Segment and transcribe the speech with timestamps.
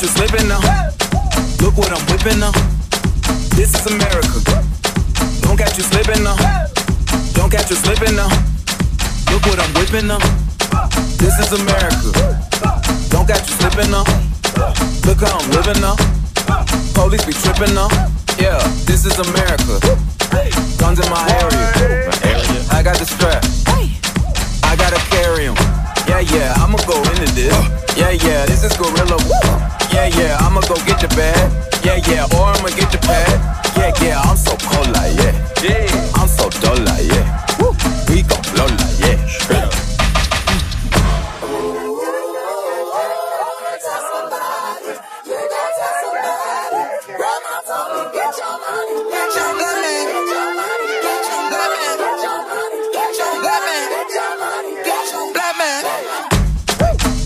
[0.00, 0.60] Catch you slipping now.
[1.60, 2.52] Look what I'm whipping now.
[3.52, 4.40] This is America.
[5.44, 6.40] Don't catch you slipping now.
[7.34, 8.32] Don't catch you slipping now.
[9.28, 10.16] Look what I'm whipping now.
[11.20, 12.16] This is America.
[13.12, 14.08] Don't catch you slipping now.
[15.04, 15.96] Look how I'm living now.
[16.96, 17.92] Police be tripping now.
[18.40, 18.56] Yeah,
[18.88, 19.84] this is America.
[20.80, 22.08] Guns in my area.
[22.72, 23.44] I got the strap.
[24.64, 25.56] I gotta carry 'em.
[26.08, 27.52] Yeah, yeah, I'ma go into this.
[27.98, 29.18] Yeah, yeah, this is Gorilla.
[29.92, 31.50] Yeah, yeah, I'ma go get your bag.
[31.84, 33.76] Yeah, yeah, or I'ma get your pad.
[33.76, 35.32] Yeah, yeah, I'm so cold like, yeah.
[35.62, 37.46] Yeah, I'm so dull like, yeah.
[37.58, 37.74] Woo.
[38.08, 39.26] We gon' blow like, yeah.
[39.26, 39.74] Straight up.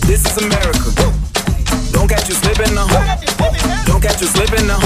[0.07, 0.64] This is America.
[4.25, 4.79] You slipping now.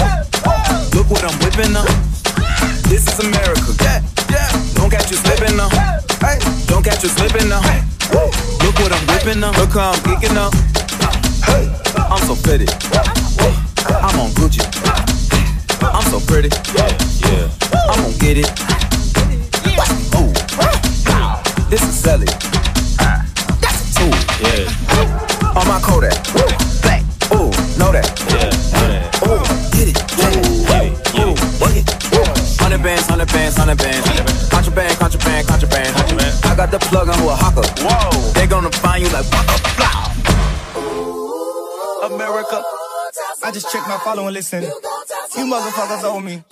[0.93, 1.85] Look what I'm whipping now.
[2.89, 3.71] This is America.
[4.75, 5.69] Don't catch you slipping now.
[6.67, 7.61] Don't catch you slipping now.
[8.11, 9.51] Look what I'm whipping now.
[9.51, 10.49] Look how I'm geeking now.
[12.11, 12.67] I'm so pretty.
[14.03, 14.59] I'm on Gucci.
[15.83, 16.49] I'm so pretty.
[16.75, 17.49] Yeah,
[17.89, 18.88] I'm gonna get it.
[36.89, 37.61] I got plug on Oaxaca.
[37.85, 38.31] Whoa.
[38.33, 40.13] They gonna find you like waka blah.
[42.15, 42.63] America.
[43.43, 44.63] I just checked my follow and listen.
[44.63, 46.43] You motherfuckers owe me.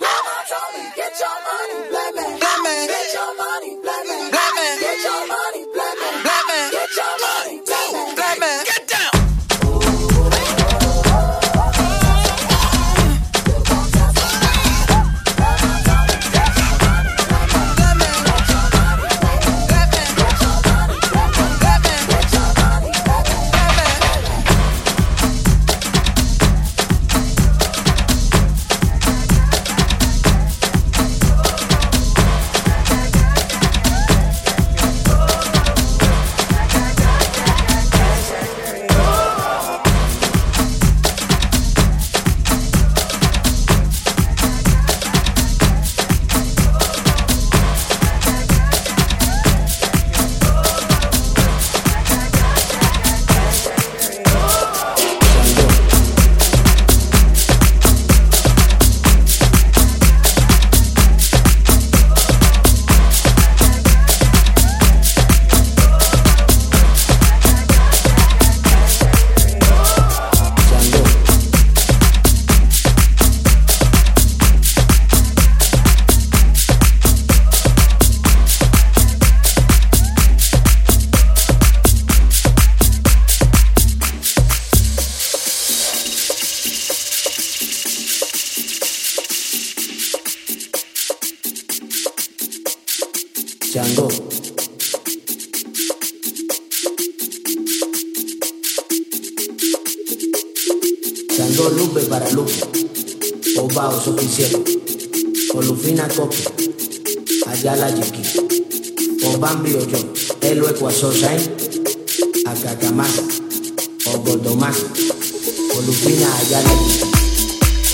[115.88, 117.04] Olufina Ayala Yiki.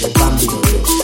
[0.07, 1.04] Obambi Oyo.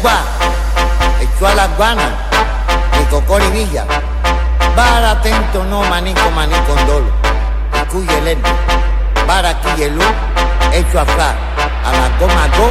[0.00, 0.20] Cuba,
[1.20, 2.10] echó a las guanas
[2.96, 3.84] de Cocori Villa.
[4.76, 7.10] Para atento no manico manico dolo,
[7.90, 8.48] cuyelendo,
[9.26, 10.02] para quillelú,
[10.72, 11.34] hecho a fra,
[11.84, 12.70] a la goma go,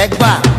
[0.00, 0.49] lẹ́gbàá.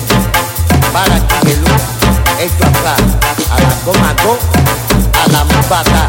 [0.00, 0.16] metro
[0.92, 1.66] para Tijelú,
[2.40, 2.94] esto acá,
[3.50, 4.38] a la Comaco,
[5.24, 6.08] a la Mbaca,